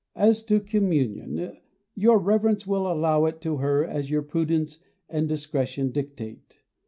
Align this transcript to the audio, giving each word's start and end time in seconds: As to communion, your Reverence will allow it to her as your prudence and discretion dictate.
As 0.15 0.41
to 0.45 0.59
communion, 0.59 1.57
your 1.93 2.17
Reverence 2.17 2.65
will 2.65 2.91
allow 2.91 3.25
it 3.25 3.39
to 3.41 3.57
her 3.57 3.85
as 3.85 4.09
your 4.09 4.23
prudence 4.23 4.79
and 5.07 5.29
discretion 5.29 5.91
dictate. 5.91 6.63